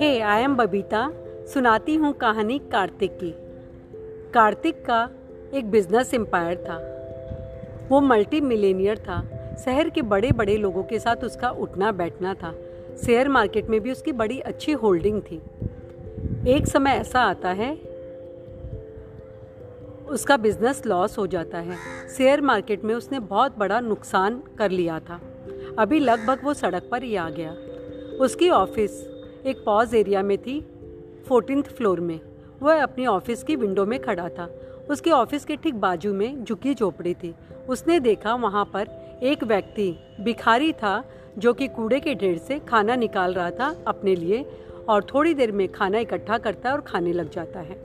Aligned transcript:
Hey 0.00 0.20
I 0.20 0.42
am 0.42 0.56
Babita 0.56 1.12
सुनाती 1.54 1.94
हूँ 1.94 2.12
कहानी 2.12 2.58
कार्तिक 2.58 3.18
की। 3.18 3.34
कार्तिक 4.34 4.84
का 4.84 5.10
एक 5.54 5.70
बिज़नेस 5.70 6.14
एम्पायर 6.14 6.56
था। 6.56 6.78
वो 7.88 8.00
मल्टी 8.00 8.40
मिलेनियर 8.40 8.98
था। 8.98 9.22
शहर 9.64 9.90
के 9.90 10.02
बड़े 10.02 10.32
बड़े 10.32 10.56
लोगों 10.56 10.82
के 10.82 10.98
साथ 10.98 11.16
उसका 11.16 11.50
उठना 11.50 11.92
बैठना 11.92 12.34
था। 12.34 12.54
शेयर 13.06 13.28
मार्केट 13.28 13.66
में 13.66 13.80
भी 13.80 13.92
उसकी 13.92 14.12
बड़ी 14.12 14.40
अच्छी 14.40 14.72
होल्डिंग 14.72 15.22
थी। 15.22 15.42
एक 16.48 16.66
समय 16.66 16.90
ऐसा 16.90 17.20
आता 17.20 17.50
है, 17.50 17.74
उसका 20.10 20.36
बिज़नेस 20.36 20.86
लॉस 20.86 21.18
हो 21.18 21.26
जाता 21.26 21.58
है। 21.58 21.76
शेयर 22.16 22.40
मार्केट 22.40 22.84
में 22.84 22.94
उसने 22.94 23.18
बहुत 23.18 23.58
बड़ा 23.58 23.80
नुकसान 23.80 24.42
कर 24.58 24.70
लिया 24.70 25.00
था। 25.00 25.20
अभी 25.80 25.98
लगभग 25.98 26.40
वो 26.44 26.54
सड़क 26.54 26.88
पर 26.90 27.02
ही 27.02 27.14
आ 27.16 27.28
गया। 27.30 27.50
उसकी 28.20 28.50
ऑफ़िस 28.50 28.90
एक 29.46 29.62
पॉज 29.66 29.94
एरिया 29.94 30.22
में 30.22 30.38
थी 30.38 30.60
फोर्टीन 31.28 31.62
फ्लोर 31.62 32.00
में। 32.00 32.20
वह 32.62 32.82
अपनी 32.82 33.06
ऑफ़िस 33.06 33.42
की 33.42 33.56
विंडो 33.56 33.86
में 33.86 33.98
खड़ा 34.02 34.28
था। 34.28 34.48
उसके 34.90 35.10
ऑफ़िस 35.10 35.44
के 35.44 35.56
ठीक 35.56 35.74
बाजू 35.74 36.12
में 36.14 36.44
झुकी 36.44 36.74
झोपड़ी 36.74 37.14
थी। 37.14 37.34
उसने 37.68 38.00
देखा 38.00 38.34
वहाँ 38.34 38.64
पर 38.64 38.88
एक 39.22 39.44
व्यक्ति 39.44 39.90
भिखारी 40.20 40.72
था, 40.72 41.04
जो 41.38 41.52
कि 41.52 41.68
कूड़े 41.68 42.00
के 42.00 42.14
ढेर 42.14 42.38
से 42.38 42.58
खाना 42.58 42.96
निकाल 42.96 43.34
रहा 43.34 43.50
था 43.50 43.74
अपने 43.86 44.16
लिए 44.16 44.44
और 44.88 45.04
थोड़ी 45.04 45.34
देर 45.34 45.52
में 45.52 45.68
खाना 45.72 45.98
इकट्ठा 45.98 46.38
करता 46.38 46.68
है 46.68 46.74
और 46.74 46.80
खाने 46.80 47.12
लग 47.12 47.30
जाता 47.30 47.60
है। 47.60 47.80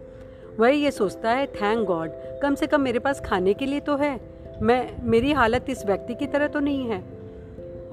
वह 0.60 0.70
ये 0.70 0.92
सोचता 0.92 1.32
है, 1.32 1.48
थैंक 1.48 1.88
गॉड, 1.88 2.12
कम 2.42 2.56
से 2.56 2.68
कम 2.68 2.82
मेरे 2.82 3.00
पास 3.00 3.22
खाने 3.22 3.54
के 3.54 3.66
लिए 3.66 3.80
तो 3.80 3.96
है। 3.96 4.20
मैं, 4.62 4.98
मेरी 5.04 5.32
हालत 5.32 5.66
इस 5.70 5.86
व्यक्ति 5.86 6.16
की 6.16 6.28
तरह 6.28 6.48
तो 6.48 6.60
नहीं 6.60 6.88
है। 6.88 7.25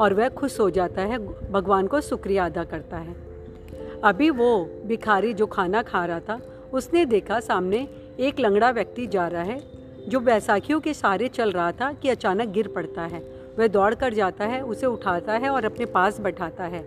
और 0.01 0.15
वह 0.15 0.29
खुश 0.29 0.61
हो 0.61 0.71
जाता 0.71 1.03
है, 1.03 1.19
भगवान 1.53 1.87
को 1.87 2.01
शुक्रिया 2.01 2.47
अदा 2.47 2.65
करता 2.65 2.97
है। 2.97 3.15
अभी 4.05 4.31
वो 4.31 4.83
भिखारी 4.87 5.35
जो 5.35 5.47
खाना 5.47 5.83
खा 5.83 6.05
रहा 6.05 6.21
था, 6.21 6.41
उसने 6.73 7.05
देखा 7.05 7.41
सामने 7.41 7.89
एक 8.21 8.41
लंगड़ा 8.41 8.71
व्यक्ति 8.71 9.07
जा 9.07 9.29
रहा 9.29 9.43
है, 9.43 9.61
जो 10.09 10.21
बैसाखियों 10.21 10.81
के 10.81 10.95
सहारे 10.95 11.29
चल 11.29 11.53
रहा 11.53 11.73
था 11.73 11.93
कि 11.93 12.09
अचानक 12.09 12.49
गिर 12.49 12.69
पड़ता 12.69 13.03
है। 13.03 13.21
वह 13.59 13.69
दौड़ 13.69 13.95
कर 13.95 14.15
जाता 14.15 14.45
है, 14.45 14.61
उसे 14.63 14.87
उठाता 14.87 15.33
है 15.33 15.49
और 15.49 15.65
अपने 15.65 15.87
पास 15.87 16.21
बैठाता 16.21 16.65
है 16.65 16.85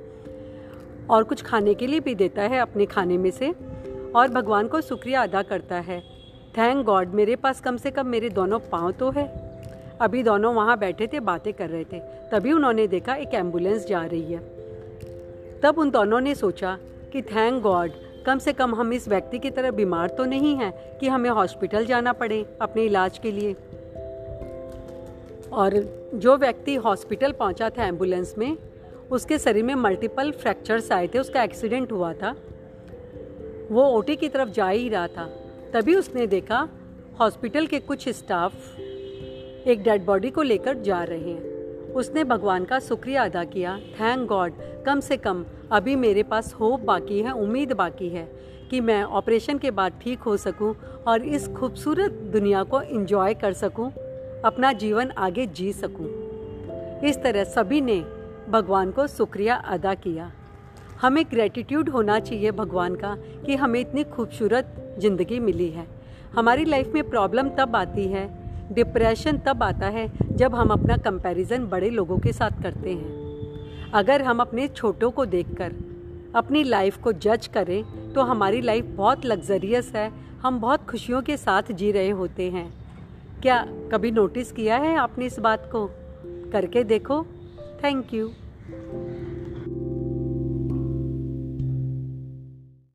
और 1.09 1.23
कुछ 1.23 1.41
खाने 1.41 1.73
के 1.73 1.87
लिए 1.87 1.99
भी 1.99 2.15
देता 2.15 2.41
है 2.41 2.59
अपने 2.59 2.85
खाने 2.85 3.17
में 3.17 3.31
से 3.31 3.53
और 4.15 4.27
भगवान 4.27 4.67
को 4.67 4.81
शुक्रिया 4.81 5.23
अदा 5.23 5.41
करता 5.41 5.75
है। 5.75 5.99
थैंक 6.57 6.85
गॉड, 6.85 7.07
मेरे 7.07 7.35
पास 7.35 7.61
कम 7.61 7.77
से 7.77 7.91
कम 7.91 8.07
मेरे 8.07 8.29
दोनों 8.29 8.59
पाँव 8.59 8.91
तो 8.91 9.11
है। 9.11 9.54
अभी 10.01 10.23
दोनों 10.23 10.55
वहाँ 10.55 10.77
बैठे 10.79 11.07
थे, 11.07 11.19
बातें 11.19 11.53
कर 11.53 11.69
रहे 11.69 11.83
थे। 11.83 11.99
तभी 12.31 12.51
उन्होंने 12.51 12.87
देखा 12.87 13.15
एक 13.15 13.33
एंबुलेंस 13.33 13.87
जा 13.87 14.05
रही 14.05 14.33
है। 14.33 14.39
तब 15.63 15.75
उन 15.77 15.91
दोनों 15.91 16.19
ने 16.19 16.35
सोचा 16.35 16.79
कि 17.13 17.21
थैंक 17.21 17.63
गॉड 17.63 17.91
कम 18.25 18.37
से 18.37 18.53
कम 18.53 18.75
हम 18.75 18.93
इस 18.93 19.07
व्यक्ति 19.07 19.39
की 19.39 19.51
तरह 19.51 19.71
बीमार 19.71 20.09
तो 20.09 20.25
नहीं 20.25 20.55
हैं 20.55 20.97
कि 20.97 21.07
हमें 21.07 21.29
हॉस्पिटल 21.29 21.85
जाना 21.85 22.13
पड़े 22.13 22.45
अपने 22.61 22.83
इलाज 22.83 23.17
के 23.17 23.31
लिए। 23.31 23.55
और 25.53 25.73
जो 26.13 26.37
व्यक्ति 26.37 26.75
हॉस्पिटल 26.75 27.31
पहुँचा 27.31 27.69
था 27.69 27.85
एंबुलेंस 27.85 28.35
में, 28.37 28.57
उसके 29.11 29.37
शरीर 29.37 29.63
में 29.63 29.75
मल्टीपल 29.75 30.31
फ्रैक्चर्स 30.31 30.91
आए 30.91 31.07
थे, 31.07 31.19
उसका 31.19 31.43
एक्सीडेंट 31.43 31.91
हुआ 31.91 32.13
था। 32.13 32.35
वो 33.71 33.85
ओटी 33.85 34.15
की 34.15 34.29
तरफ़ 34.29 34.49
जा 34.49 34.69
ही 34.69 34.89
रहा 34.89 35.07
था। 35.07 35.29
तभी 35.73 35.95
उसने 35.95 36.27
देखा 36.27 36.69
हॉस्पिटल 37.19 37.67
के 37.67 37.79
कुछ 37.79 38.09
स्टाफ 38.09 38.53
एक 39.65 39.83
डेड 39.83 40.03
बॉडी 40.05 40.29
को 40.29 40.41
लेकर 40.41 40.81
जा 40.81 41.01
रहे 41.03 41.31
हैं। 41.31 41.93
उसने 41.93 42.23
भगवान 42.23 42.65
का 42.65 42.79
शुक्रिया 42.79 43.23
अदा 43.23 43.43
किया। 43.43 43.77
थैंक 43.99 44.27
गॉड 44.27 44.53
कम 44.85 44.99
से 44.99 45.17
कम 45.17 45.43
अभी 45.71 45.95
मेरे 45.95 46.23
पास 46.23 46.53
होप 46.53 46.79
बाकी 46.79 47.19
है 47.19 47.31
उम्मीद 47.33 47.73
बाकी 47.73 48.09
है 48.09 48.27
कि 48.71 48.81
मैं 48.81 49.01
ऑपरेशन 49.03 49.57
के 49.57 49.71
बाद 49.71 49.99
ठीक 50.03 50.19
हो 50.19 50.35
सकूँ 50.37 50.73
और 51.07 51.25
इस 51.27 51.47
खूबसूरत 51.49 52.11
दुनिया 52.33 52.63
को 52.63 52.81
एंजॉय 52.81 53.33
कर 53.33 53.53
सकूँ, 53.53 53.91
अपना 54.45 54.71
जीवन 54.73 55.11
आगे 55.19 55.47
जी 55.47 55.71
सकूँ। 55.73 56.07
इस 57.03 57.21
तरह 57.23 57.43
सभी 57.43 57.81
ने 57.81 57.99
भगवान 58.49 58.91
को 58.91 59.07
शुक्रिया 59.07 59.55
अदा 59.55 59.93
किया। 59.97 60.31
हमें 61.01 61.23
ग्रेटिट्यूड 61.25 61.89
होना 61.89 62.19
चाहिए 62.19 62.51
भगवान 62.53 62.95
का 62.95 63.17
कि 63.45 63.55
हमें 63.55 63.79
इतनी 63.79 64.03
खूबसूरत 64.05 64.97
ज़िंदगी 64.99 65.39
मिली 65.39 65.69
है। 65.69 65.87
हमारी 66.35 66.65
लाइफ 66.65 66.93
में 66.93 67.09
प्रॉब्लम 67.09 67.49
तब 67.49 67.75
आती 67.75 68.07
है 68.07 68.27
डिप्रेशन 68.71 69.37
तब 69.37 69.63
आता 69.63 69.87
है 69.87 70.09
जब 70.31 70.55
हम 70.55 70.69
अपना 70.69 70.97
कंपैरिजन 70.97 71.65
बड़े 71.65 71.89
लोगों 71.89 72.17
के 72.17 72.33
साथ 72.33 72.61
करते 72.63 72.93
हैं। 72.93 73.91
अगर 73.93 74.21
हम 74.21 74.39
अपने 74.39 74.67
छोटों 74.67 75.11
को 75.11 75.25
देखकर, 75.25 75.73
अपनी 76.35 76.63
लाइफ 76.63 76.97
को 76.97 77.11
जज 77.11 77.47
करें 77.47 78.13
तो 78.13 78.21
हमारी 78.21 78.61
लाइफ 78.61 78.85
बहुत 78.85 79.25
लग्जरियस 79.25 79.91
है। 79.95 80.11
हम 80.41 80.59
बहुत 80.59 80.89
खुशियों 80.89 81.21
के 81.21 81.37
साथ 81.37 81.71
जी 81.71 81.91
रहे 81.91 82.09
होते 82.09 82.49
हैं। 82.51 82.73
क्या 83.41 83.65
कभी 83.91 84.11
नोटिस 84.11 84.51
किया 84.51 84.77
है 84.77 84.95
आपने 84.95 85.25
इस 85.25 85.39
बात 85.39 85.69
को? 85.71 85.89
करके 86.51 86.83
देखो। 86.83 87.23
Thank 87.83 88.13
you 88.13 88.27